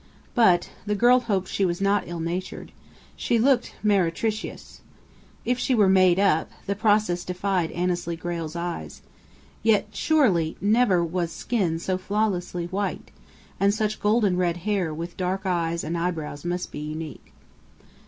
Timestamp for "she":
1.47-1.63, 3.15-3.37, 5.59-5.75